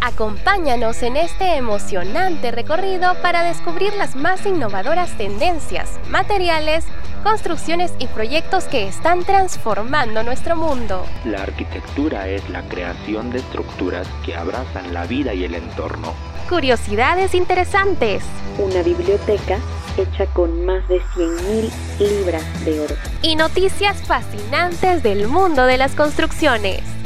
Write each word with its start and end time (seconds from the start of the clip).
Acompáñanos 0.00 1.02
en 1.02 1.16
este 1.16 1.56
emocionante 1.56 2.50
recorrido 2.52 3.20
para 3.20 3.42
descubrir 3.42 3.92
las 3.94 4.14
más 4.14 4.46
innovadoras 4.46 5.16
tendencias, 5.18 5.98
materiales, 6.08 6.84
construcciones 7.24 7.92
y 7.98 8.06
proyectos 8.06 8.64
que 8.64 8.86
están 8.86 9.24
transformando 9.24 10.22
nuestro 10.22 10.54
mundo. 10.56 11.04
La 11.24 11.42
arquitectura 11.42 12.28
es 12.28 12.48
la 12.48 12.62
creación 12.62 13.30
de 13.30 13.38
estructuras 13.38 14.06
que 14.24 14.36
abrazan 14.36 14.94
la 14.94 15.04
vida 15.04 15.34
y 15.34 15.44
el 15.44 15.54
entorno. 15.54 16.14
Curiosidades 16.48 17.34
interesantes. 17.34 18.22
Una 18.58 18.82
biblioteca 18.82 19.58
hecha 19.96 20.26
con 20.26 20.64
más 20.64 20.86
de 20.88 21.00
100.000 21.00 21.70
libras 21.98 22.64
de 22.64 22.80
oro. 22.80 22.94
Y 23.20 23.34
noticias 23.34 24.00
fascinantes 24.06 25.02
del 25.02 25.26
mundo 25.26 25.66
de 25.66 25.76
las 25.76 25.94
construcciones. 25.94 26.97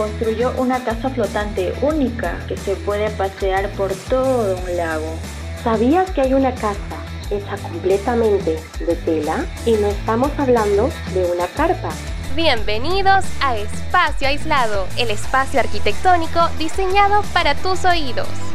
Construyó 0.00 0.54
una 0.56 0.82
casa 0.82 1.10
flotante 1.10 1.74
única 1.82 2.38
que 2.48 2.56
se 2.56 2.74
puede 2.74 3.10
pasear 3.10 3.68
por 3.72 3.92
todo 4.08 4.56
un 4.56 4.74
lago. 4.74 5.14
¿Sabías 5.62 6.10
que 6.12 6.22
hay 6.22 6.32
una 6.32 6.54
casa 6.54 6.96
hecha 7.30 7.58
completamente 7.58 8.58
de 8.78 8.96
tela? 9.04 9.44
Y 9.66 9.72
no 9.72 9.88
estamos 9.88 10.30
hablando 10.38 10.88
de 11.12 11.30
una 11.30 11.46
carpa. 11.48 11.90
Bienvenidos 12.34 13.26
a 13.42 13.58
Espacio 13.58 14.28
Aislado, 14.28 14.86
el 14.96 15.10
espacio 15.10 15.60
arquitectónico 15.60 16.48
diseñado 16.58 17.20
para 17.34 17.54
tus 17.54 17.84
oídos. 17.84 18.49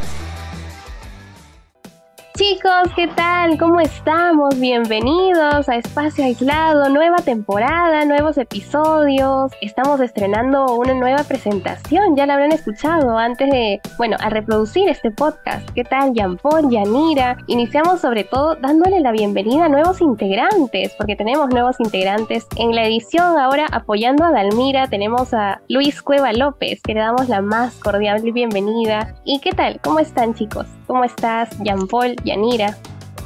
Chicos, 2.48 2.92
¿qué 2.94 3.08
tal? 3.08 3.58
¿Cómo 3.58 3.80
estamos? 3.80 4.60
Bienvenidos 4.60 5.68
a 5.68 5.76
Espacio 5.76 6.24
Aislado, 6.24 6.88
nueva 6.90 7.16
temporada, 7.16 8.04
nuevos 8.04 8.38
episodios. 8.38 9.50
Estamos 9.60 9.98
estrenando 9.98 10.76
una 10.76 10.94
nueva 10.94 11.24
presentación, 11.24 12.14
ya 12.14 12.24
la 12.24 12.34
habrán 12.34 12.52
escuchado 12.52 13.18
antes 13.18 13.50
de, 13.50 13.80
bueno, 13.98 14.16
a 14.20 14.30
reproducir 14.30 14.88
este 14.88 15.10
podcast. 15.10 15.68
¿Qué 15.70 15.82
tal, 15.82 16.12
Jean 16.12 16.36
Paul, 16.36 16.70
Yanira? 16.70 17.36
Iniciamos 17.48 18.00
sobre 18.00 18.22
todo 18.22 18.54
dándole 18.54 19.00
la 19.00 19.10
bienvenida 19.10 19.64
a 19.64 19.68
nuevos 19.68 20.00
integrantes, 20.00 20.94
porque 20.96 21.16
tenemos 21.16 21.48
nuevos 21.48 21.80
integrantes. 21.80 22.46
En 22.58 22.76
la 22.76 22.84
edición 22.84 23.40
ahora 23.40 23.66
apoyando 23.72 24.24
a 24.24 24.30
Dalmira 24.30 24.86
tenemos 24.86 25.34
a 25.34 25.60
Luis 25.68 26.00
Cueva 26.00 26.32
López, 26.32 26.80
que 26.82 26.94
le 26.94 27.00
damos 27.00 27.28
la 27.28 27.40
más 27.42 27.74
cordial 27.80 28.22
bienvenida. 28.22 29.16
¿Y 29.24 29.40
qué 29.40 29.50
tal? 29.50 29.80
¿Cómo 29.82 29.98
están, 29.98 30.32
chicos? 30.34 30.66
¿Cómo 30.86 31.02
estás, 31.02 31.50
Jean 31.64 31.88
Paul? 31.88 32.14
Yanira. 32.36 32.76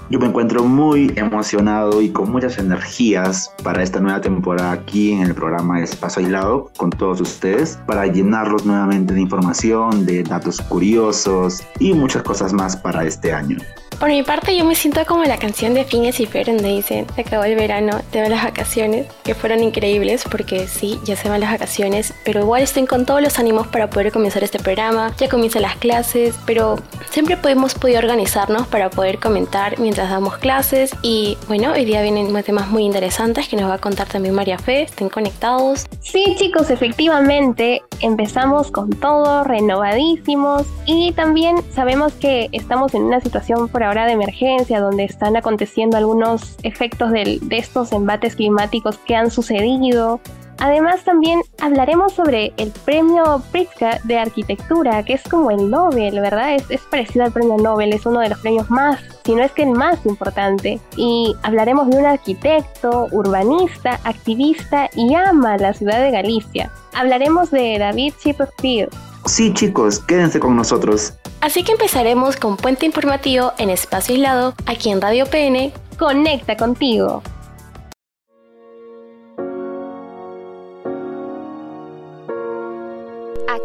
Yo 0.09 0.19
me 0.19 0.27
encuentro 0.27 0.65
muy 0.65 1.13
emocionado 1.15 2.03
y 2.03 2.11
con 2.11 2.33
muchas 2.33 2.59
energías 2.59 3.53
para 3.63 3.83
esta 3.83 4.01
nueva 4.01 4.21
temporada 4.21 4.73
aquí 4.73 5.13
en 5.13 5.23
el 5.23 5.35
programa 5.35 5.81
Espacio 5.81 6.23
Aislado 6.23 6.71
con 6.77 6.91
todos 6.91 7.21
ustedes 7.21 7.79
para 7.87 8.07
llenarlos 8.07 8.67
nuevamente 8.67 9.15
de 9.15 9.21
información, 9.21 10.05
de 10.07 10.25
datos 10.25 10.61
curiosos 10.63 11.63
y 11.79 11.93
muchas 11.93 12.25
cosas 12.25 12.53
más 12.53 12.77
para 12.77 13.05
este 13.05 13.33
año. 13.33 13.59
Por 14.01 14.09
mi 14.09 14.23
parte, 14.23 14.57
yo 14.57 14.65
me 14.65 14.75
siento 14.75 15.05
como 15.05 15.25
la 15.25 15.37
canción 15.37 15.75
de 15.75 15.85
Phineas 15.85 16.21
y 16.21 16.27
Fer 16.27 16.47
donde 16.47 16.71
dicen: 16.71 17.07
Se 17.15 17.21
acabó 17.21 17.45
el 17.45 17.55
verano, 17.55 18.01
te 18.11 18.23
van 18.23 18.31
las 18.31 18.45
vacaciones, 18.45 19.07
que 19.25 19.35
fueron 19.35 19.63
increíbles 19.63 20.25
porque 20.25 20.67
sí, 20.67 20.99
ya 21.05 21.17
se 21.17 21.29
van 21.29 21.41
las 21.41 21.53
vacaciones, 21.53 22.15
pero 22.25 22.41
igual 22.41 22.63
estoy 22.63 22.87
con 22.87 23.05
todos 23.05 23.21
los 23.21 23.39
ánimos 23.39 23.67
para 23.67 23.91
poder 23.91 24.11
comenzar 24.11 24.43
este 24.43 24.59
programa. 24.59 25.13
Ya 25.19 25.29
comienzan 25.29 25.61
las 25.61 25.77
clases, 25.77 26.35
pero 26.47 26.77
siempre 27.11 27.39
hemos 27.45 27.75
podido 27.75 27.99
organizarnos 27.99 28.67
para 28.67 28.91
poder 28.91 29.19
comentar 29.19 29.79
mientras 29.79 30.11
damos 30.11 30.39
clases. 30.39 30.93
Y 31.03 31.37
bueno, 31.49 31.73
hoy 31.73 31.85
día 31.85 32.03
vienen 32.03 32.31
temas 32.43 32.71
muy 32.71 32.85
interesantes 32.85 33.49
que 33.49 33.57
nos 33.57 33.69
va 33.69 33.75
a 33.75 33.79
contar 33.79 34.09
también 34.09 34.35
María 34.35 34.59
Fe. 34.59 34.83
Estén 34.83 35.09
conectados. 35.09 35.87
Sí, 36.01 36.37
chicos, 36.39 36.71
efectivamente, 36.71 37.83
empezamos 38.01 38.71
con 38.71 38.91
todo, 38.91 39.45
renovadísimos 39.45 40.67
y 40.87 41.13
también 41.13 41.57
sabemos 41.73 42.13
que 42.15 42.49
estamos 42.53 42.95
en 42.95 43.03
una 43.03 43.21
situación 43.21 43.69
por 43.69 43.83
ahora 43.83 44.07
de 44.07 44.13
emergencia 44.13 44.81
donde 44.81 45.05
están 45.05 45.37
aconteciendo 45.37 45.97
algunos 45.97 46.57
efectos 46.63 47.11
de 47.11 47.41
estos 47.51 47.93
embates 47.93 48.37
climáticos 48.37 48.99
que 48.99 49.17
han 49.17 49.31
sucedido. 49.31 50.21
Además 50.61 51.03
también 51.05 51.41
hablaremos 51.61 52.13
sobre 52.13 52.53
el 52.59 52.71
premio 52.85 53.43
Pritzker 53.51 54.01
de 54.03 54.19
arquitectura, 54.19 55.03
que 55.03 55.15
es 55.15 55.23
como 55.23 55.51
el 55.51 55.71
Nobel, 55.71 56.21
¿verdad? 56.21 56.55
Es, 56.55 56.71
es, 56.71 56.83
parecido 56.83 57.25
al 57.25 57.33
premio 57.33 57.57
Nobel, 57.57 57.95
es 57.95 58.05
uno 58.05 58.21
de 58.21 58.29
los 58.29 58.39
premios 58.41 58.71
más, 58.71 59.01
si 59.25 59.35
no 59.35 59.43
es 59.43 59.53
que 59.53 59.63
el 59.63 59.71
más 59.71 60.05
importante. 60.05 60.79
Y 60.97 61.35
hablaremos 61.43 61.89
de 61.89 61.97
un 61.97 62.05
arquitecto, 62.05 63.09
urbanista, 63.11 63.99
activista 64.05 64.91
y 64.95 65.15
ama 65.15 65.57
la 65.57 65.73
ciudad 65.73 65.99
de 65.99 66.11
Galicia. 66.11 66.71
Hablaremos 66.93 67.51
de 67.51 67.79
David 67.79 68.13
Chipperfield. 68.23 68.91
Sí 69.25 69.55
chicos, 69.55 70.01
quédense 70.01 70.41
con 70.41 70.57
nosotros. 70.57 71.15
Así 71.41 71.63
que 71.65 71.73
empezaremos 71.73 72.37
con 72.37 72.59
Puente 72.59 72.85
Informativo 72.85 73.53
en 73.57 73.71
Espacio 73.71 74.15
Aislado, 74.15 74.55
aquí 74.67 74.91
en 74.91 75.01
Radio 75.01 75.25
PN. 75.25 75.73
Conecta 75.99 76.57
contigo. 76.57 77.23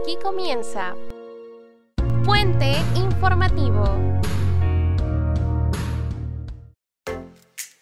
Aquí 0.05 0.19
comienza 0.21 0.93
Puente 2.25 2.75
Informativo. 2.93 3.85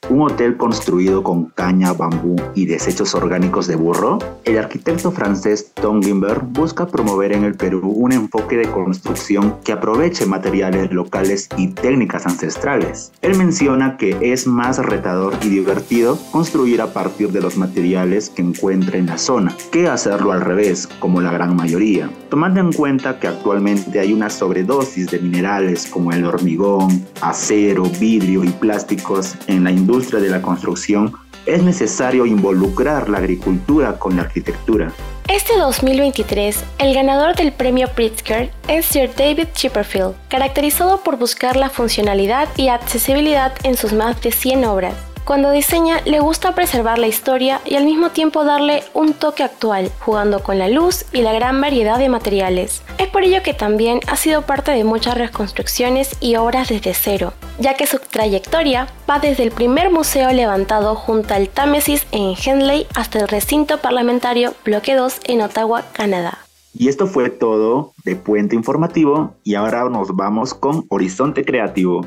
Un 0.10 0.22
hotel 0.22 0.58
construido 0.58 1.24
con 1.24 1.46
caña, 1.46 1.94
bambú 1.94 2.36
y 2.56 2.66
desechos 2.66 3.16
orgánicos 3.16 3.68
de 3.68 3.76
burro? 3.76 4.20
El 4.44 4.58
arquitecto 4.58 5.12
francés 5.12 5.72
Tom 5.74 6.02
Gimber 6.02 6.42
busca 6.42 6.86
promover 6.88 7.32
en 7.32 7.44
el 7.44 7.56
Perú 7.56 7.90
un 7.96 8.12
enfoque 8.12 8.58
de 8.58 8.70
construcción 8.70 9.56
que 9.64 9.72
aproveche 9.72 10.26
materiales 10.26 10.92
locales 10.92 11.48
y 11.58 11.70
técnicas 11.70 12.26
ancestrales. 12.26 13.12
Él 13.22 13.38
menciona 13.38 13.98
que 13.98 14.18
es 14.22 14.48
más 14.48 14.78
retador 14.80 15.34
y 15.42 15.50
divertido 15.50 16.18
construir 16.32 16.82
a 16.82 16.92
partir 16.92 17.32
de 17.32 17.42
los 17.42 17.58
materiales 17.58 18.30
que 18.30 18.42
encuentra 18.42 18.98
en 18.98 19.08
la 19.08 19.18
zona 19.18 19.56
que 19.72 19.88
hacerlo 19.88 20.32
al 20.32 20.42
revés, 20.42 20.88
como 21.00 21.22
la 21.22 21.32
gran 21.32 21.56
mayoría, 21.56 22.10
tomando 22.30 22.60
en 22.60 22.74
cuenta 22.74 23.20
que 23.20 23.28
actualmente 23.28 24.00
hay 24.00 24.12
una 24.12 24.30
sobredosis 24.30 25.12
de 25.12 25.20
minerales 25.20 25.88
como 25.88 26.12
el 26.12 26.26
hormigón, 26.26 27.06
acero, 27.22 27.84
vidrio 28.00 28.44
y 28.44 28.50
plásticos 28.50 29.36
en 29.48 29.64
la 29.64 29.72
industria 29.72 29.93
de 29.94 30.30
la 30.30 30.42
construcción, 30.42 31.14
es 31.46 31.62
necesario 31.62 32.26
involucrar 32.26 33.10
la 33.10 33.20
agricultura 33.20 34.00
con 34.00 34.16
la 34.16 34.24
arquitectura. 34.24 34.92
Este 35.28 35.56
2023, 35.56 36.64
el 36.80 36.96
ganador 36.96 37.36
del 37.36 37.52
premio 37.54 37.88
Pritzker 37.94 38.52
es 38.68 38.88
Sir 38.88 39.12
David 39.16 39.50
Chipperfield, 39.54 40.16
caracterizado 40.30 41.04
por 41.04 41.18
buscar 41.18 41.58
la 41.58 41.70
funcionalidad 41.70 42.50
y 42.58 42.70
accesibilidad 42.70 43.54
en 43.64 43.78
sus 43.78 43.94
más 43.94 44.20
de 44.22 44.32
100 44.32 44.66
obras. 44.66 44.96
Cuando 45.26 45.52
diseña, 45.52 46.02
le 46.04 46.20
gusta 46.20 46.54
preservar 46.54 47.00
la 47.00 47.08
historia 47.08 47.62
y 47.64 47.76
al 47.76 47.86
mismo 47.86 48.10
tiempo 48.10 48.44
darle 48.44 48.84
un 48.94 49.14
toque 49.14 49.44
actual, 49.44 49.90
jugando 50.00 50.44
con 50.44 50.60
la 50.60 50.68
luz 50.68 51.06
y 51.14 51.22
la 51.22 51.32
gran 51.32 51.62
variedad 51.62 51.98
de 51.98 52.10
materiales. 52.10 52.82
Es 52.98 53.08
por 53.08 53.24
ello 53.24 53.42
que 53.42 53.54
también 53.54 54.02
ha 54.08 54.18
sido 54.18 54.42
parte 54.42 54.72
de 54.72 54.84
muchas 54.84 55.18
reconstrucciones 55.18 56.18
y 56.20 56.36
obras 56.36 56.68
desde 56.68 56.94
cero, 56.94 57.32
ya 57.58 57.76
que 57.76 57.88
su 57.88 58.00
trayectoria 58.00 58.88
va 59.10 59.20
desde 59.20 59.44
el 59.44 59.52
primer 59.52 59.92
museo 59.92 60.30
levantado 60.34 60.94
junto 60.96 61.34
al 61.34 61.48
Támesis 61.48 62.06
en 62.12 62.34
Henley 62.36 62.86
hasta 62.94 63.20
el 63.20 63.30
recinto 63.30 63.78
parlamentario 63.78 64.54
Bloque 64.66 64.94
2 64.94 65.22
en 65.26 65.42
Ottawa, 65.42 65.84
Canadá. 65.94 66.40
Y 66.76 66.90
esto 66.90 67.08
fue 67.08 67.30
todo 67.30 67.94
de 68.04 68.16
Puente 68.16 68.56
Informativo 68.56 69.36
y 69.44 69.56
ahora 69.56 69.88
nos 69.90 70.16
vamos 70.16 70.54
con 70.54 70.86
Horizonte 70.90 71.46
Creativo. 71.46 72.06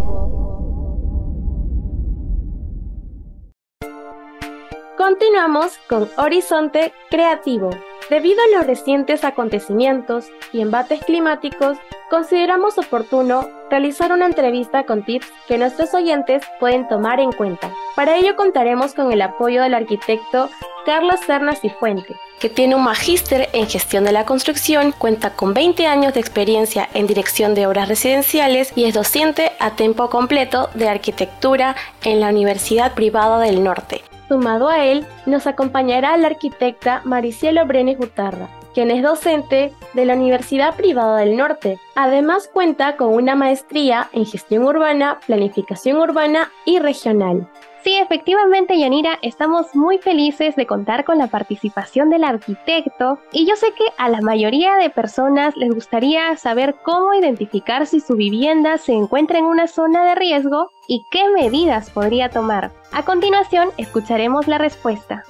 Continuamos 4.98 5.78
con 5.88 6.10
Horizonte 6.18 6.92
Creativo. 7.08 7.70
Debido 8.10 8.42
a 8.42 8.58
los 8.58 8.66
recientes 8.66 9.24
acontecimientos 9.24 10.26
y 10.52 10.60
embates 10.60 11.02
climáticos, 11.02 11.78
consideramos 12.10 12.76
oportuno 12.76 13.48
realizar 13.70 14.12
una 14.12 14.26
entrevista 14.26 14.84
con 14.84 15.02
tips 15.02 15.32
que 15.48 15.56
nuestros 15.56 15.94
oyentes 15.94 16.42
pueden 16.60 16.86
tomar 16.88 17.20
en 17.20 17.32
cuenta. 17.32 17.72
Para 17.96 18.18
ello 18.18 18.36
contaremos 18.36 18.92
con 18.92 19.10
el 19.12 19.22
apoyo 19.22 19.62
del 19.62 19.72
arquitecto 19.72 20.50
Carlos 20.84 21.20
Cernas 21.20 21.64
y 21.64 21.70
Fuente, 21.70 22.16
que 22.40 22.50
tiene 22.50 22.74
un 22.74 22.84
magíster 22.84 23.48
en 23.52 23.66
gestión 23.66 24.04
de 24.04 24.12
la 24.12 24.26
construcción, 24.26 24.92
cuenta 24.92 25.30
con 25.30 25.54
20 25.54 25.86
años 25.86 26.14
de 26.14 26.20
experiencia 26.20 26.88
en 26.94 27.06
dirección 27.06 27.54
de 27.54 27.66
obras 27.66 27.88
residenciales 27.88 28.72
y 28.76 28.84
es 28.84 28.94
docente 28.94 29.52
a 29.60 29.70
tiempo 29.76 30.10
completo 30.10 30.68
de 30.74 30.88
arquitectura 30.88 31.74
en 32.02 32.20
la 32.20 32.28
Universidad 32.28 32.94
Privada 32.94 33.38
del 33.40 33.64
Norte. 33.64 34.02
Sumado 34.28 34.68
a 34.68 34.84
él, 34.84 35.06
nos 35.26 35.46
acompañará 35.46 36.16
la 36.16 36.28
arquitecta 36.28 37.02
Maricielo 37.04 37.66
Brenes 37.66 37.98
Gutarra, 37.98 38.48
quien 38.72 38.90
es 38.90 39.02
docente 39.02 39.72
de 39.92 40.04
la 40.04 40.14
Universidad 40.14 40.74
Privada 40.76 41.18
del 41.18 41.36
Norte. 41.36 41.78
Además 41.94 42.48
cuenta 42.52 42.96
con 42.96 43.12
una 43.12 43.34
maestría 43.34 44.08
en 44.12 44.26
gestión 44.26 44.64
urbana, 44.64 45.20
planificación 45.26 45.98
urbana 45.98 46.50
y 46.64 46.78
regional. 46.78 47.48
Sí, 47.84 47.98
efectivamente, 47.98 48.78
Yanira, 48.78 49.18
estamos 49.20 49.76
muy 49.76 49.98
felices 49.98 50.56
de 50.56 50.64
contar 50.64 51.04
con 51.04 51.18
la 51.18 51.26
participación 51.26 52.08
del 52.08 52.24
arquitecto 52.24 53.18
y 53.30 53.46
yo 53.46 53.56
sé 53.56 53.74
que 53.76 53.84
a 53.98 54.08
la 54.08 54.22
mayoría 54.22 54.76
de 54.76 54.88
personas 54.88 55.54
les 55.54 55.70
gustaría 55.70 56.34
saber 56.38 56.76
cómo 56.82 57.12
identificar 57.12 57.86
si 57.86 58.00
su 58.00 58.14
vivienda 58.14 58.78
se 58.78 58.94
encuentra 58.94 59.38
en 59.38 59.44
una 59.44 59.66
zona 59.66 60.02
de 60.06 60.14
riesgo 60.14 60.70
y 60.88 61.04
qué 61.10 61.28
medidas 61.28 61.90
podría 61.90 62.30
tomar. 62.30 62.72
A 62.90 63.04
continuación, 63.04 63.68
escucharemos 63.76 64.48
la 64.48 64.56
respuesta. 64.56 65.24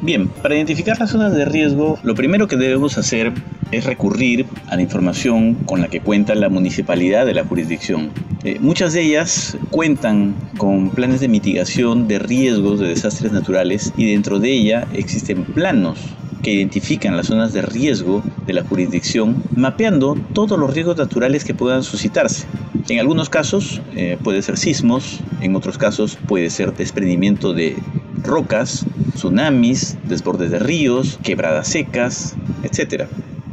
Bien, 0.00 0.28
para 0.28 0.54
identificar 0.54 0.98
las 1.00 1.10
zonas 1.10 1.34
de 1.34 1.44
riesgo, 1.44 1.98
lo 2.04 2.14
primero 2.14 2.46
que 2.46 2.56
debemos 2.56 2.96
hacer 2.98 3.32
es 3.72 3.84
recurrir 3.84 4.46
a 4.68 4.76
la 4.76 4.82
información 4.82 5.54
con 5.54 5.80
la 5.80 5.88
que 5.88 6.00
cuenta 6.00 6.36
la 6.36 6.48
municipalidad 6.48 7.26
de 7.26 7.34
la 7.34 7.44
jurisdicción. 7.44 8.10
Eh, 8.44 8.58
muchas 8.60 8.92
de 8.92 9.02
ellas 9.02 9.58
cuentan 9.70 10.36
con 10.56 10.90
planes 10.90 11.20
de 11.20 11.26
mitigación 11.26 12.06
de 12.06 12.20
riesgos 12.20 12.78
de 12.78 12.86
desastres 12.86 13.32
naturales 13.32 13.92
y 13.96 14.08
dentro 14.10 14.38
de 14.38 14.52
ella 14.52 14.86
existen 14.94 15.44
planos 15.44 15.98
que 16.44 16.52
identifican 16.52 17.16
las 17.16 17.26
zonas 17.26 17.52
de 17.52 17.62
riesgo 17.62 18.22
de 18.46 18.52
la 18.52 18.62
jurisdicción, 18.62 19.42
mapeando 19.56 20.16
todos 20.32 20.56
los 20.56 20.72
riesgos 20.72 20.96
naturales 20.96 21.44
que 21.44 21.54
puedan 21.54 21.82
suscitarse. 21.82 22.46
En 22.88 23.00
algunos 23.00 23.28
casos 23.28 23.82
eh, 23.96 24.16
puede 24.22 24.42
ser 24.42 24.56
sismos, 24.56 25.18
en 25.40 25.56
otros 25.56 25.76
casos 25.76 26.16
puede 26.28 26.50
ser 26.50 26.72
desprendimiento 26.76 27.52
de 27.52 27.76
rocas, 28.22 28.86
tsunamis, 29.14 29.96
desbordes 30.04 30.50
de 30.50 30.58
ríos, 30.58 31.18
quebradas 31.22 31.68
secas, 31.68 32.34
etc. 32.62 33.04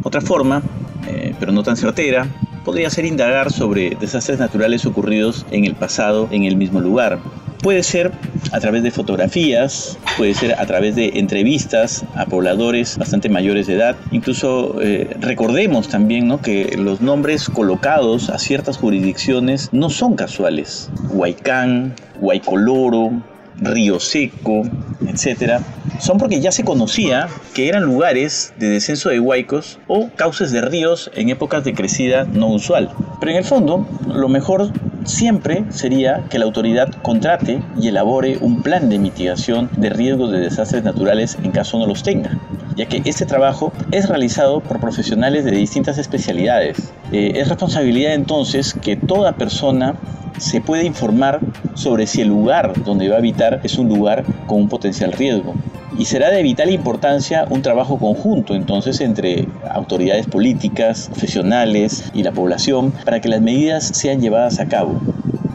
Otra 0.04 0.22
forma, 0.22 0.62
eh, 1.08 1.34
pero 1.40 1.52
no 1.52 1.64
tan 1.64 1.78
certera, 1.78 2.28
podría 2.66 2.90
ser 2.90 3.06
indagar 3.06 3.52
sobre 3.52 3.96
desastres 3.96 4.40
naturales 4.40 4.86
ocurridos 4.86 5.46
en 5.52 5.66
el 5.66 5.76
pasado 5.76 6.28
en 6.32 6.44
el 6.44 6.58
mismo 6.58 6.82
lugar. 6.82 7.20
Puede 7.62 7.84
ser 7.84 8.12
a 8.52 8.60
través 8.60 8.84
de 8.84 8.92
fotografías, 8.92 9.98
puede 10.18 10.34
ser 10.34 10.54
a 10.60 10.66
través 10.66 10.96
de 10.96 11.14
entrevistas 11.16 12.06
a 12.16 12.26
pobladores 12.26 12.98
bastante 12.98 13.30
mayores 13.30 13.66
de 13.68 13.76
edad. 13.76 13.96
Incluso 14.12 14.80
eh, 14.82 15.16
recordemos 15.20 15.88
también 15.88 16.28
¿no? 16.28 16.42
que 16.42 16.76
los 16.78 17.02
nombres 17.02 17.50
colocados 17.50 18.30
a 18.30 18.38
ciertas 18.38 18.78
jurisdicciones 18.78 19.70
no 19.72 19.90
son 19.90 20.16
casuales. 20.16 20.90
Huaycán, 21.10 21.96
Huaycoloro, 22.20 23.12
Río 23.58 24.00
Seco, 24.00 24.64
etcétera, 25.08 25.62
son 26.00 26.18
porque 26.18 26.42
ya 26.42 26.52
se 26.52 26.64
conocía 26.64 27.28
que 27.54 27.68
eran 27.68 27.84
lugares 27.84 28.54
de 28.58 28.70
descenso 28.70 29.10
de 29.10 29.20
huaicos 29.20 29.80
o 29.88 30.10
cauces 30.16 30.52
de 30.52 30.62
ríos 30.62 31.12
en 31.16 31.30
épocas 31.30 31.64
de 31.64 31.74
crecida 31.74 32.26
no 32.26 32.48
usual. 32.48 32.92
Pero 33.20 33.32
en 33.32 33.38
el 33.38 33.46
fondo, 33.46 33.88
lo 34.08 34.30
mejor 34.30 34.72
siempre 35.06 35.66
sería 35.70 36.24
que 36.30 36.40
la 36.40 36.46
autoridad 36.46 36.90
contrate 37.02 37.62
y 37.80 37.88
elabore 37.88 38.38
un 38.42 38.62
plan 38.62 38.90
de 38.90 39.00
mitigación 39.00 39.70
de 39.78 39.90
riesgos 39.90 40.32
de 40.32 40.40
desastres 40.40 40.84
naturales 40.84 41.38
en 41.42 41.52
caso 41.52 41.80
no 41.80 41.88
los 41.88 42.04
tenga 42.04 42.38
ya 42.76 42.86
que 42.88 43.02
este 43.06 43.26
trabajo 43.26 43.72
es 43.92 44.10
realizado 44.10 44.60
por 44.60 44.80
profesionales 44.80 45.46
de 45.46 45.52
distintas 45.52 45.98
especialidades. 45.98 46.92
Eh, 47.12 47.34
es 47.36 47.48
responsabilidad 47.48 48.14
entonces 48.14 48.74
que 48.74 48.96
toda 48.96 49.34
persona 49.34 49.96
se 50.38 50.60
puede 50.62 50.86
informar 50.86 51.40
sobre 51.74 52.08
si 52.08 52.22
el 52.22 52.28
lugar 52.28 52.74
donde 52.84 53.08
va 53.08 53.16
a 53.16 53.20
habitar 53.20 53.62
es 53.64 53.78
un 53.78 53.88
lugar 53.88 54.26
con 54.48 54.62
un 54.62 54.70
potencial 54.70 55.14
riesgo. 55.14 55.54
Y 55.98 56.06
será 56.06 56.30
de 56.30 56.44
vital 56.44 56.70
importancia 56.72 57.46
un 57.50 57.62
trabajo 57.62 57.98
conjunto 57.98 58.54
entonces 58.54 59.00
entre 59.00 59.48
autoridades 59.70 60.28
políticas, 60.28 61.08
profesionales 61.10 62.12
y 62.14 62.24
la 62.24 62.34
población 62.34 62.92
para 63.06 63.22
que 63.22 63.30
las 63.30 63.42
medidas 63.42 63.92
sean 63.94 64.20
llevadas 64.20 64.60
a 64.60 64.68
cabo. 64.68 65.00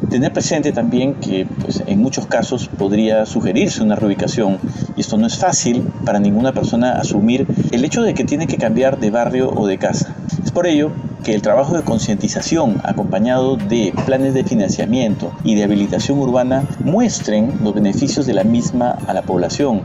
Tener 0.08 0.32
presente 0.32 0.72
también 0.72 1.14
que 1.14 1.46
pues, 1.60 1.82
en 1.86 2.00
muchos 2.00 2.26
casos 2.26 2.68
podría 2.68 3.26
sugerirse 3.26 3.82
una 3.82 3.96
reubicación 3.96 4.58
y 4.96 5.02
esto 5.02 5.18
no 5.18 5.26
es 5.26 5.36
fácil 5.36 5.82
para 6.06 6.18
ninguna 6.18 6.52
persona 6.52 6.92
asumir 6.92 7.46
el 7.70 7.84
hecho 7.84 8.02
de 8.02 8.14
que 8.14 8.24
tiene 8.24 8.46
que 8.46 8.56
cambiar 8.56 8.98
de 8.98 9.10
barrio 9.10 9.52
o 9.54 9.66
de 9.66 9.76
casa. 9.76 10.16
Es 10.42 10.52
por 10.52 10.66
ello 10.66 10.90
que 11.22 11.34
el 11.34 11.42
trabajo 11.42 11.76
de 11.76 11.82
concientización 11.82 12.80
acompañado 12.82 13.56
de 13.56 13.92
planes 14.06 14.32
de 14.32 14.42
financiamiento 14.42 15.32
y 15.44 15.54
de 15.54 15.64
habilitación 15.64 16.18
urbana 16.18 16.64
muestren 16.82 17.58
los 17.62 17.74
beneficios 17.74 18.24
de 18.24 18.32
la 18.32 18.42
misma 18.42 18.96
a 19.06 19.12
la 19.12 19.20
población 19.22 19.82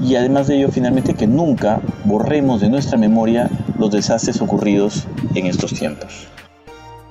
y 0.00 0.16
además 0.16 0.46
de 0.46 0.56
ello 0.56 0.68
finalmente 0.68 1.14
que 1.14 1.26
nunca 1.26 1.80
borremos 2.04 2.60
de 2.60 2.68
nuestra 2.68 2.98
memoria 2.98 3.48
los 3.78 3.90
desastres 3.90 4.40
ocurridos 4.40 5.06
en 5.34 5.46
estos 5.46 5.72
tiempos. 5.74 6.28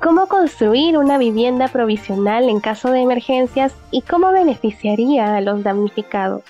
¿Cómo 0.02 0.28
construir 0.28 0.98
una 0.98 1.18
vivienda 1.18 1.68
provisional 1.68 2.50
en 2.50 2.60
caso 2.60 2.92
de 2.92 3.02
emergencias 3.02 3.74
y 3.92 4.04
cómo 4.04 4.32
beneficiaría 4.32 5.36
a 5.36 5.42
los 5.42 5.64
damnificados? 5.64 6.44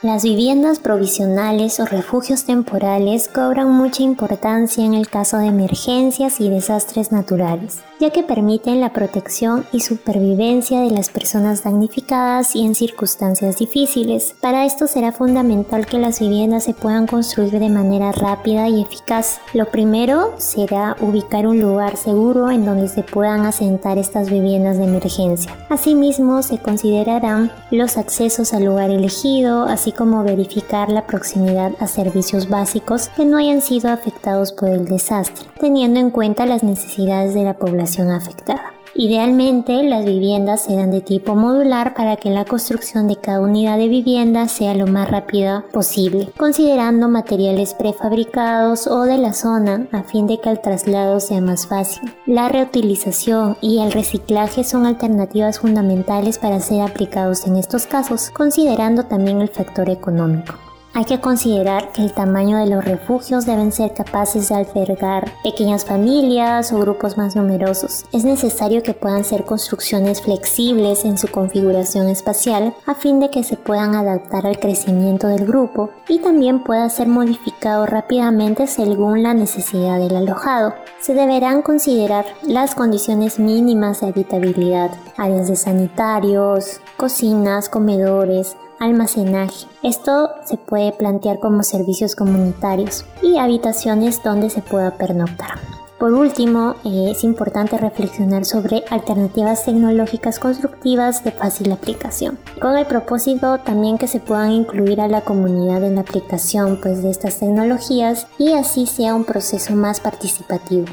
Las 0.00 0.22
viviendas 0.22 0.78
provisionales 0.78 1.80
o 1.80 1.84
refugios 1.84 2.44
temporales 2.44 3.26
cobran 3.26 3.72
mucha 3.72 4.04
importancia 4.04 4.84
en 4.84 4.94
el 4.94 5.08
caso 5.08 5.38
de 5.38 5.48
emergencias 5.48 6.40
y 6.40 6.48
desastres 6.48 7.10
naturales, 7.10 7.80
ya 7.98 8.10
que 8.10 8.22
permiten 8.22 8.80
la 8.80 8.92
protección 8.92 9.66
y 9.72 9.80
supervivencia 9.80 10.82
de 10.82 10.92
las 10.92 11.08
personas 11.08 11.64
damnificadas 11.64 12.54
y 12.54 12.64
en 12.64 12.76
circunstancias 12.76 13.58
difíciles. 13.58 14.36
Para 14.40 14.66
esto 14.66 14.86
será 14.86 15.10
fundamental 15.10 15.84
que 15.84 15.98
las 15.98 16.20
viviendas 16.20 16.62
se 16.62 16.74
puedan 16.74 17.08
construir 17.08 17.58
de 17.58 17.68
manera 17.68 18.12
rápida 18.12 18.68
y 18.68 18.80
eficaz. 18.80 19.40
Lo 19.52 19.68
primero 19.72 20.34
será 20.38 20.96
ubicar 21.00 21.48
un 21.48 21.60
lugar 21.60 21.96
seguro 21.96 22.52
en 22.52 22.64
donde 22.64 22.86
se 22.86 23.02
puedan 23.02 23.46
asentar 23.46 23.98
estas 23.98 24.30
viviendas 24.30 24.78
de 24.78 24.84
emergencia. 24.84 25.52
Asimismo, 25.70 26.44
se 26.44 26.58
considerarán 26.58 27.50
los 27.72 27.96
accesos 27.96 28.54
al 28.54 28.64
lugar 28.64 28.90
elegido, 28.90 29.64
así 29.64 29.87
como 29.92 30.24
verificar 30.24 30.90
la 30.90 31.06
proximidad 31.06 31.72
a 31.80 31.86
servicios 31.86 32.48
básicos 32.48 33.08
que 33.10 33.24
no 33.24 33.36
hayan 33.38 33.62
sido 33.62 33.90
afectados 33.90 34.52
por 34.52 34.68
el 34.68 34.84
desastre, 34.84 35.48
teniendo 35.60 36.00
en 36.00 36.10
cuenta 36.10 36.46
las 36.46 36.62
necesidades 36.62 37.34
de 37.34 37.44
la 37.44 37.54
población 37.54 38.10
afectada. 38.10 38.77
Idealmente, 38.94 39.82
las 39.82 40.04
viviendas 40.04 40.64
serán 40.64 40.90
de 40.90 41.00
tipo 41.00 41.34
modular 41.34 41.94
para 41.94 42.16
que 42.16 42.30
la 42.30 42.44
construcción 42.44 43.08
de 43.08 43.16
cada 43.16 43.40
unidad 43.40 43.78
de 43.78 43.88
vivienda 43.88 44.48
sea 44.48 44.74
lo 44.74 44.86
más 44.86 45.10
rápida 45.10 45.64
posible, 45.72 46.30
considerando 46.36 47.08
materiales 47.08 47.74
prefabricados 47.74 48.86
o 48.86 49.02
de 49.02 49.18
la 49.18 49.32
zona 49.32 49.86
a 49.92 50.02
fin 50.02 50.26
de 50.26 50.40
que 50.40 50.50
el 50.50 50.60
traslado 50.60 51.20
sea 51.20 51.40
más 51.40 51.66
fácil. 51.66 52.12
La 52.26 52.48
reutilización 52.48 53.56
y 53.60 53.80
el 53.80 53.92
reciclaje 53.92 54.64
son 54.64 54.86
alternativas 54.86 55.60
fundamentales 55.60 56.38
para 56.38 56.60
ser 56.60 56.82
aplicados 56.82 57.46
en 57.46 57.56
estos 57.56 57.86
casos, 57.86 58.30
considerando 58.30 59.04
también 59.04 59.40
el 59.40 59.48
factor 59.48 59.88
económico. 59.90 60.54
Hay 60.94 61.04
que 61.04 61.20
considerar 61.20 61.92
que 61.92 62.02
el 62.02 62.12
tamaño 62.12 62.58
de 62.58 62.66
los 62.66 62.84
refugios 62.84 63.46
deben 63.46 63.72
ser 63.72 63.94
capaces 63.94 64.48
de 64.48 64.56
albergar 64.56 65.30
pequeñas 65.44 65.84
familias 65.84 66.72
o 66.72 66.78
grupos 66.78 67.16
más 67.16 67.36
numerosos. 67.36 68.06
Es 68.12 68.24
necesario 68.24 68.82
que 68.82 68.94
puedan 68.94 69.22
ser 69.22 69.44
construcciones 69.44 70.22
flexibles 70.22 71.04
en 71.04 71.18
su 71.18 71.28
configuración 71.28 72.08
espacial 72.08 72.74
a 72.86 72.94
fin 72.94 73.20
de 73.20 73.30
que 73.30 73.44
se 73.44 73.56
puedan 73.56 73.94
adaptar 73.94 74.46
al 74.46 74.58
crecimiento 74.58 75.28
del 75.28 75.46
grupo 75.46 75.90
y 76.08 76.18
también 76.18 76.64
pueda 76.64 76.88
ser 76.88 77.06
modificado 77.06 77.86
rápidamente 77.86 78.66
según 78.66 79.22
la 79.22 79.34
necesidad 79.34 79.98
del 79.98 80.16
alojado. 80.16 80.74
Se 81.00 81.14
deberán 81.14 81.62
considerar 81.62 82.24
las 82.42 82.74
condiciones 82.74 83.38
mínimas 83.38 84.00
de 84.00 84.08
habitabilidad, 84.08 84.90
áreas 85.16 85.48
de 85.48 85.56
sanitarios, 85.56 86.80
cocinas, 86.96 87.68
comedores, 87.68 88.56
almacenaje. 88.78 89.66
Esto 89.82 90.30
se 90.44 90.56
puede 90.56 90.92
plantear 90.92 91.38
como 91.38 91.62
servicios 91.62 92.14
comunitarios 92.14 93.04
y 93.22 93.38
habitaciones 93.38 94.22
donde 94.22 94.50
se 94.50 94.62
pueda 94.62 94.92
pernoctar. 94.92 95.58
Por 95.98 96.12
último, 96.12 96.76
eh, 96.84 97.10
es 97.10 97.24
importante 97.24 97.76
reflexionar 97.76 98.44
sobre 98.44 98.84
alternativas 98.88 99.64
tecnológicas 99.64 100.38
constructivas 100.38 101.24
de 101.24 101.32
fácil 101.32 101.72
aplicación, 101.72 102.38
con 102.60 102.76
el 102.76 102.86
propósito 102.86 103.58
también 103.58 103.98
que 103.98 104.06
se 104.06 104.20
puedan 104.20 104.52
incluir 104.52 105.00
a 105.00 105.08
la 105.08 105.22
comunidad 105.22 105.82
en 105.82 105.96
la 105.96 106.02
aplicación 106.02 106.78
pues, 106.80 107.02
de 107.02 107.10
estas 107.10 107.40
tecnologías 107.40 108.28
y 108.38 108.52
así 108.52 108.86
sea 108.86 109.16
un 109.16 109.24
proceso 109.24 109.74
más 109.74 109.98
participativo. 109.98 110.86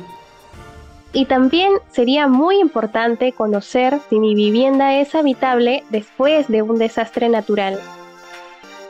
Y 1.16 1.28
también 1.28 1.72
sería 1.94 2.28
muy 2.28 2.60
importante 2.60 3.32
conocer 3.32 4.02
si 4.10 4.20
mi 4.20 4.36
vivienda 4.36 5.00
es 5.00 5.16
habitable 5.16 5.86
después 5.90 6.50
de 6.50 6.62
un 6.62 6.78
desastre 6.78 7.30
natural. 7.30 7.80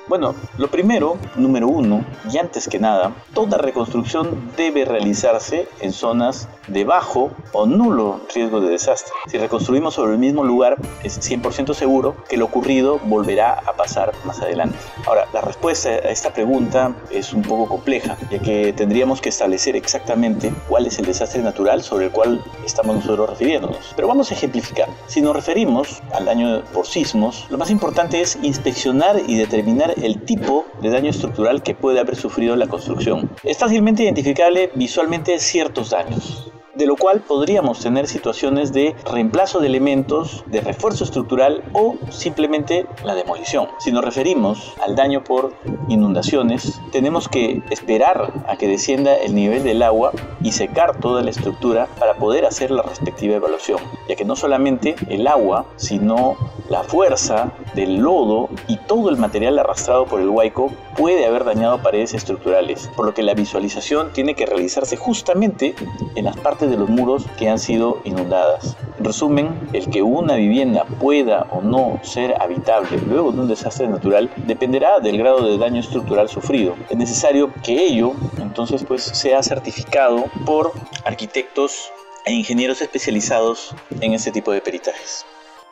Bueno, 0.08 0.34
lo 0.58 0.68
primero, 0.68 1.18
número 1.36 1.68
uno, 1.68 2.04
y 2.32 2.40
antes 2.40 2.68
que 2.68 2.80
nada, 2.80 3.14
toda 3.36 3.60
reconstrucción 3.60 4.52
debe 4.58 4.86
realizarse 4.86 5.68
en 5.82 5.92
zonas 5.92 6.50
de 6.68 6.84
bajo 6.84 7.32
o 7.52 7.66
nulo 7.66 8.22
riesgo 8.34 8.60
de 8.62 8.70
desastre. 8.70 9.14
Si 9.28 9.38
reconstruimos 9.38 9.96
sobre 9.96 10.14
el 10.14 10.20
mismo 10.20 10.44
lugar, 10.44 10.78
es 11.04 11.20
100% 11.20 11.74
seguro 11.74 12.16
que 12.28 12.38
lo 12.38 12.46
ocurrido 12.46 13.00
volverá 13.06 13.54
a 13.54 13.74
pasar 13.74 14.14
más 14.26 14.42
adelante. 14.42 14.78
Ahora, 15.08 15.28
la 15.34 15.42
respuesta 15.42 15.90
a 15.90 16.10
esta 16.10 16.32
pregunta 16.34 16.96
es 17.12 17.34
un 17.34 17.42
poco 17.42 17.68
compleja, 17.68 18.18
ya 18.32 18.40
que 18.40 18.74
tendríamos 18.74 19.22
que 19.22 19.30
establecer 19.30 19.76
exactamente 19.76 20.52
cuál 20.68 20.86
es 20.86 20.98
el 21.00 21.06
desastre 21.06 21.42
natural 21.42 21.84
sobre 21.84 22.06
el 22.06 22.12
cual 22.12 22.44
estamos 22.66 22.96
nosotros 22.96 23.30
refiriéndonos. 23.30 23.94
Pero 23.96 24.08
vamos 24.08 24.32
a 24.32 24.34
ejemplificar. 24.34 24.90
Si 25.08 25.22
nos 25.22 25.36
referimos 25.36 26.02
al 26.14 26.26
daño 26.26 26.64
por 26.74 26.88
sismos, 26.88 27.48
lo 27.50 27.58
más 27.58 27.70
importante 27.70 28.22
es 28.22 28.38
inspeccionar 28.42 29.22
y 29.28 29.36
determinar 29.36 29.94
el 30.02 30.22
tipo 30.24 30.66
de 30.82 30.90
daño 30.90 31.10
estructural 31.10 31.64
que 31.64 31.76
puede 31.76 32.00
haber 32.00 32.16
sufrido 32.16 32.56
la 32.56 32.68
construcción. 32.68 33.30
Es 33.44 33.58
fácilmente 33.58 34.04
identificable 34.04 34.72
visualmente 34.76 35.40
ciertos 35.40 35.90
daños 35.92 36.52
de 36.76 36.86
lo 36.86 36.96
cual 36.96 37.22
podríamos 37.22 37.80
tener 37.80 38.08
situaciones 38.08 38.74
de 38.74 38.96
reemplazo 39.12 39.60
de 39.60 39.68
elementos, 39.68 40.44
de 40.48 40.62
refuerzo 40.62 41.04
estructural 41.04 41.64
o 41.74 41.96
simplemente 42.10 42.86
la 43.04 43.16
demolición. 43.16 43.68
Si 43.80 43.92
nos 43.92 44.04
referimos 44.04 44.74
al 44.86 44.96
daño 44.96 45.24
por 45.24 45.54
inundaciones, 45.88 46.80
tenemos 46.92 47.28
que 47.28 47.62
esperar 47.70 48.34
a 48.48 48.58
que 48.58 48.68
descienda 48.68 49.16
el 49.16 49.36
nivel 49.36 49.64
del 49.64 49.82
agua 49.84 50.12
y 50.42 50.52
secar 50.52 51.00
toda 51.00 51.22
la 51.22 51.30
estructura 51.30 51.88
para 52.00 52.16
poder 52.16 52.46
hacer 52.46 52.72
la 52.72 52.84
respectiva 52.84 53.36
evaluación, 53.36 53.80
ya 54.08 54.16
que 54.16 54.26
no 54.26 54.36
solamente 54.36 54.96
el 55.10 55.28
agua, 55.28 55.66
sino 55.78 56.38
la 56.70 56.84
fuerza 56.84 57.52
del 57.76 57.98
lodo 57.98 58.50
y 58.68 58.78
todo 58.78 59.10
el 59.10 59.18
material 59.18 59.60
arrastrado 59.60 60.06
por 60.06 60.20
el 60.20 60.30
huaico 60.30 60.72
puede 60.98 61.26
haber 61.26 61.44
dañado 61.44 61.82
paredes 61.82 62.14
estructurales, 62.14 62.90
por 62.96 63.06
lo 63.06 63.14
que 63.14 63.24
la 63.24 63.34
visualización 63.34 64.12
tiene 64.14 64.34
que 64.34 64.46
realizarse 64.46 64.98
justamente 64.98 65.76
en 66.16 66.26
las 66.26 66.38
partes 66.38 66.70
de 66.70 66.78
los 66.78 66.90
muros 66.90 67.26
que 67.38 67.50
han 67.50 67.60
sido 67.60 68.00
inundadas. 68.04 68.76
En 68.98 69.06
resumen, 69.06 69.70
el 69.74 69.90
que 69.90 70.02
una 70.02 70.36
vivienda 70.36 70.86
pueda 71.00 71.48
o 71.52 71.62
no 71.62 72.00
ser 72.02 72.42
habitable 72.42 72.98
luego 73.06 73.32
de 73.32 73.42
un 73.42 73.48
desastre 73.48 73.88
natural 73.88 74.32
dependerá 74.38 75.00
del 75.00 75.18
grado 75.18 75.46
de 75.46 75.58
daño 75.58 75.82
estructural 75.82 76.30
sufrido. 76.30 76.76
Es 76.90 76.98
necesario 76.98 77.52
que 77.64 77.86
ello 77.86 78.14
entonces 78.38 78.84
pues 78.88 79.04
sea 79.04 79.44
certificado 79.44 80.26
por 80.46 80.72
arquitectos 81.04 81.92
e 82.26 82.34
ingenieros 82.34 82.82
especializados 82.82 83.76
en 84.02 84.14
este 84.14 84.32
tipo 84.32 84.52
de 84.52 84.62
peritajes. 84.62 85.26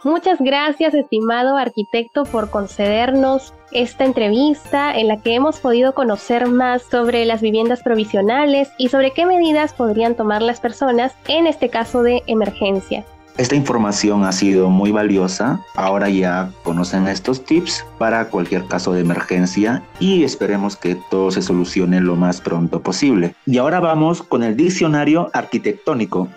Muchas 0.03 0.39
gracias, 0.39 0.93
estimado 0.93 1.55
arquitecto, 1.55 2.23
por 2.25 2.49
concedernos 2.49 3.53
esta 3.71 4.03
entrevista 4.03 4.93
en 4.93 5.07
la 5.07 5.17
que 5.17 5.33
hemos 5.33 5.59
podido 5.59 5.93
conocer 5.93 6.47
más 6.47 6.83
sobre 6.83 7.25
las 7.25 7.41
viviendas 7.41 7.81
provisionales 7.81 8.69
y 8.77 8.89
sobre 8.89 9.11
qué 9.11 9.25
medidas 9.25 9.73
podrían 9.73 10.15
tomar 10.15 10.41
las 10.41 10.59
personas 10.59 11.13
en 11.29 11.47
este 11.47 11.69
caso 11.69 12.03
de 12.03 12.21
emergencia. 12.27 13.05
Esta 13.37 13.55
información 13.55 14.25
ha 14.25 14.31
sido 14.31 14.69
muy 14.69 14.91
valiosa. 14.91 15.59
Ahora 15.73 16.07
ya 16.09 16.51
conocen 16.63 17.07
estos 17.07 17.43
tips 17.43 17.83
para 17.97 18.25
cualquier 18.25 18.67
caso 18.67 18.93
de 18.93 19.01
emergencia 19.01 19.81
y 19.99 20.23
esperemos 20.23 20.75
que 20.75 20.95
todo 21.09 21.31
se 21.31 21.41
solucione 21.41 21.99
lo 21.99 22.15
más 22.15 22.41
pronto 22.41 22.81
posible. 22.81 23.33
Y 23.47 23.57
ahora 23.57 23.79
vamos 23.79 24.21
con 24.21 24.43
el 24.43 24.55
diccionario 24.55 25.31
arquitectónico. 25.33 26.27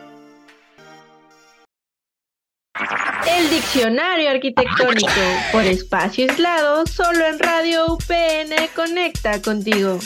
El 3.37 3.51
diccionario 3.51 4.31
arquitectónico 4.31 5.11
por 5.53 5.63
espacio 5.63 6.25
aislado 6.27 6.87
solo 6.87 7.27
en 7.27 7.39
Radio 7.39 7.93
UPN 7.93 8.69
conecta 8.75 9.43
contigo. 9.43 9.99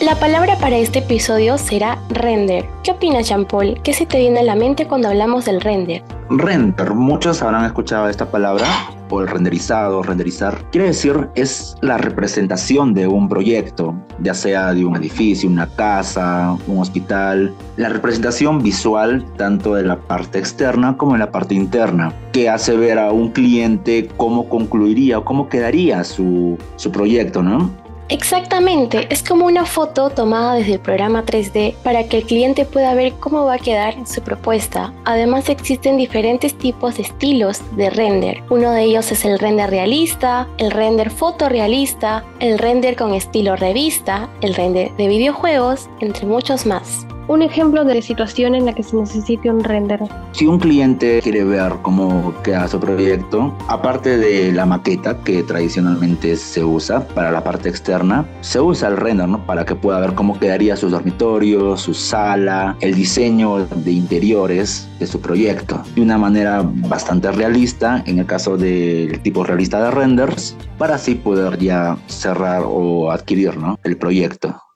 La 0.00 0.14
palabra 0.14 0.56
para 0.60 0.76
este 0.76 1.00
episodio 1.00 1.58
será 1.58 1.98
render. 2.10 2.64
¿Qué 2.84 2.92
opinas, 2.92 3.28
Jean-Paul? 3.28 3.80
¿Qué 3.82 3.92
se 3.92 4.06
te 4.06 4.18
viene 4.18 4.38
a 4.38 4.44
la 4.44 4.54
mente 4.54 4.86
cuando 4.86 5.08
hablamos 5.08 5.44
del 5.44 5.60
render? 5.60 6.04
Render, 6.30 6.94
muchos 6.94 7.42
habrán 7.42 7.64
escuchado 7.64 8.08
esta 8.08 8.30
palabra, 8.30 8.64
o 9.10 9.20
el 9.20 9.26
renderizado, 9.26 10.04
renderizar. 10.04 10.56
Quiere 10.70 10.88
decir, 10.88 11.28
es 11.34 11.76
la 11.80 11.98
representación 11.98 12.94
de 12.94 13.08
un 13.08 13.28
proyecto, 13.28 13.92
ya 14.20 14.34
sea 14.34 14.72
de 14.72 14.84
un 14.84 14.94
edificio, 14.94 15.48
una 15.48 15.66
casa, 15.66 16.56
un 16.68 16.78
hospital. 16.78 17.52
La 17.76 17.88
representación 17.88 18.62
visual, 18.62 19.26
tanto 19.36 19.74
de 19.74 19.82
la 19.82 19.96
parte 19.96 20.38
externa 20.38 20.96
como 20.96 21.14
de 21.14 21.18
la 21.18 21.32
parte 21.32 21.56
interna, 21.56 22.12
que 22.32 22.48
hace 22.48 22.76
ver 22.76 23.00
a 23.00 23.10
un 23.10 23.30
cliente 23.30 24.08
cómo 24.16 24.48
concluiría 24.48 25.18
o 25.18 25.24
cómo 25.24 25.48
quedaría 25.48 26.04
su, 26.04 26.56
su 26.76 26.92
proyecto, 26.92 27.42
¿no? 27.42 27.87
Exactamente, 28.10 29.06
es 29.10 29.22
como 29.22 29.44
una 29.44 29.66
foto 29.66 30.08
tomada 30.08 30.54
desde 30.54 30.74
el 30.74 30.80
programa 30.80 31.24
3D 31.24 31.74
para 31.82 32.04
que 32.04 32.18
el 32.18 32.24
cliente 32.24 32.64
pueda 32.64 32.94
ver 32.94 33.12
cómo 33.20 33.44
va 33.44 33.54
a 33.54 33.58
quedar 33.58 33.94
su 34.06 34.22
propuesta. 34.22 34.94
Además 35.04 35.50
existen 35.50 35.98
diferentes 35.98 36.56
tipos 36.56 36.96
de 36.96 37.02
estilos 37.02 37.60
de 37.76 37.90
render. 37.90 38.42
Uno 38.48 38.70
de 38.72 38.84
ellos 38.84 39.12
es 39.12 39.26
el 39.26 39.38
render 39.38 39.68
realista, 39.68 40.48
el 40.56 40.70
render 40.70 41.10
fotorrealista, 41.10 42.24
el 42.40 42.58
render 42.58 42.96
con 42.96 43.12
estilo 43.12 43.56
revista, 43.56 44.30
el 44.40 44.54
render 44.54 44.90
de 44.96 45.08
videojuegos, 45.08 45.90
entre 46.00 46.24
muchos 46.24 46.64
más 46.64 47.06
un 47.28 47.42
ejemplo 47.42 47.84
de 47.84 48.00
situación 48.02 48.54
en 48.54 48.64
la 48.64 48.72
que 48.72 48.82
se 48.82 48.96
necesite 48.96 49.50
un 49.50 49.62
render. 49.62 50.00
Si 50.32 50.46
un 50.46 50.58
cliente 50.58 51.20
quiere 51.22 51.44
ver 51.44 51.74
cómo 51.82 52.34
queda 52.42 52.66
su 52.68 52.80
proyecto, 52.80 53.54
aparte 53.68 54.16
de 54.16 54.50
la 54.52 54.66
maqueta 54.66 55.22
que 55.22 55.42
tradicionalmente 55.42 56.36
se 56.36 56.64
usa 56.64 57.06
para 57.08 57.30
la 57.30 57.44
parte 57.44 57.68
externa, 57.68 58.26
se 58.40 58.60
usa 58.60 58.88
el 58.88 58.96
render 58.96 59.28
¿no? 59.28 59.44
para 59.46 59.64
que 59.64 59.74
pueda 59.74 60.00
ver 60.00 60.14
cómo 60.14 60.38
quedaría 60.38 60.76
su 60.76 60.88
dormitorio, 60.88 61.76
su 61.76 61.94
sala, 61.94 62.76
el 62.80 62.94
diseño 62.94 63.66
de 63.66 63.92
interiores 63.92 64.88
de 64.98 65.06
su 65.06 65.20
proyecto 65.20 65.82
de 65.94 66.02
una 66.02 66.18
manera 66.18 66.62
bastante 66.64 67.30
realista 67.30 68.02
en 68.06 68.18
el 68.18 68.26
caso 68.26 68.56
del 68.56 69.20
tipo 69.20 69.44
realista 69.44 69.82
de 69.82 69.90
renders 69.90 70.56
para 70.78 70.96
así 70.96 71.14
poder 71.14 71.58
ya 71.58 71.96
cerrar 72.06 72.62
o 72.64 73.10
adquirir 73.10 73.56
¿no? 73.56 73.78
el 73.84 73.96
proyecto. 73.96 74.67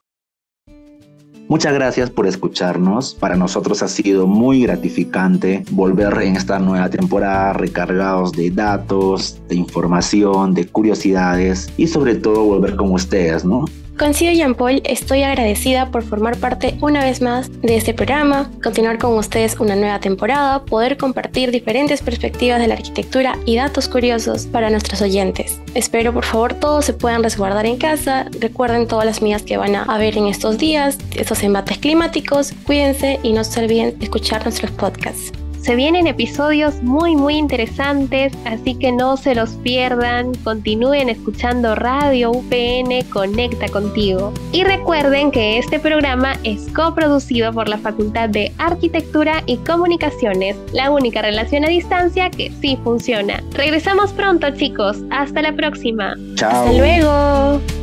Muchas 1.49 1.75
gracias 1.75 2.09
por 2.09 2.27
escucharnos. 2.27 3.15
Para 3.15 3.37
nosotros 3.37 3.83
ha 3.83 3.89
sido 3.89 4.27
muy 4.27 4.63
gratificante 4.63 5.65
volver 5.71 6.15
en 6.23 6.37
esta 6.37 6.59
nueva 6.59 6.89
temporada 6.89 7.53
recargados 7.53 8.33
de 8.33 8.51
datos, 8.51 9.41
de 9.49 9.57
información, 9.57 10.55
de 10.55 10.67
curiosidades 10.67 11.71
y 11.77 11.89
sobre 11.89 12.15
todo 12.15 12.45
volver 12.45 12.77
con 12.77 12.93
ustedes, 12.93 13.45
¿no? 13.45 13.67
Coincido 14.03 14.33
Jean 14.33 14.57
Paul, 14.57 14.83
estoy 14.85 15.23
agradecida 15.23 15.93
por 15.93 16.03
formar 16.03 16.37
parte 16.37 16.77
una 16.81 17.05
vez 17.05 17.23
más 17.23 17.49
de 17.63 17.77
este 17.77 17.95
programa, 17.95 18.51
continuar 18.61 18.99
con 18.99 19.17
ustedes 19.17 19.61
una 19.61 19.77
nueva 19.77 20.01
temporada, 20.01 20.65
poder 20.65 20.97
compartir 20.97 21.53
diferentes 21.53 22.03
perspectivas 22.03 22.59
de 22.59 22.67
la 22.67 22.75
arquitectura 22.75 23.39
y 23.47 23.55
datos 23.55 23.89
curiosos 23.89 24.47
para 24.47 24.71
nuestros 24.71 25.03
oyentes. 25.03 25.61
Espero 25.75 26.13
por 26.13 26.25
favor 26.25 26.53
todos 26.53 26.85
se 26.85 26.95
puedan 26.95 27.23
resguardar 27.23 27.65
en 27.65 27.77
casa, 27.77 28.27
recuerden 28.41 28.89
todas 28.89 29.07
las 29.07 29.23
medidas 29.23 29.45
que 29.45 29.57
van 29.57 29.77
a 29.77 29.85
haber 29.85 30.19
en 30.19 30.27
estos 30.27 30.59
días, 30.59 30.99
estos 31.15 31.45
embates 31.45 31.79
climáticos, 31.79 32.55
cuídense 32.67 33.21
y 33.23 33.33
no 33.33 33.45
se 33.45 33.61
olviden 33.61 33.97
de 34.01 34.07
escuchar 34.07 34.43
nuestros 34.43 34.73
podcasts. 34.73 35.31
Se 35.63 35.77
vienen 35.77 36.09
episodios 36.09 36.83
muy 36.83 37.15
muy 37.15 37.37
interesantes, 37.37 38.33
así 38.45 38.75
que 38.75 38.91
no 38.91 39.17
se 39.17 39.37
los 39.37 39.51
pierdan. 39.51 40.35
Continúen 40.43 41.09
escuchando 41.09 41.77
Radio 41.77 42.33
UPN 42.33 43.05
Conecta 43.11 43.69
contigo. 43.69 44.33
Y 44.51 44.65
recuerden 44.65 45.31
que 45.31 45.59
este 45.59 45.79
programa 45.79 46.35
es 46.43 46.69
coproducido 46.75 47.53
por 47.53 47.69
la 47.69 47.79
Facultad 47.79 48.29
de 48.29 48.53
Arquitectura 48.59 49.45
y 49.47 49.59
Comunicaciones, 49.59 50.57
la 50.73 50.91
única 50.91 51.23
relación 51.23 51.65
a 51.65 51.69
distancia 51.69 52.29
que 52.29 52.51
sí 52.61 52.77
funciona. 52.83 53.41
Regresamos 53.53 54.13
pronto 54.13 54.51
chicos, 54.57 54.99
hasta 55.11 55.43
la 55.43 55.53
próxima. 55.53 56.17
Chao. 56.35 56.51
Hasta 56.51 56.73
luego. 56.73 57.82